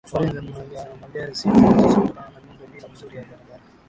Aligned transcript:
Foleni 0.09 0.53
za 0.75 0.87
magari 1.01 1.35
sio 1.35 1.53
za 1.53 1.59
kutisha 1.67 1.99
kutokana 2.01 2.29
na 2.31 2.41
miundo 2.41 2.67
mbinu 2.67 2.89
mizuri 2.89 3.17
ya 3.17 3.25
barabara 3.25 3.63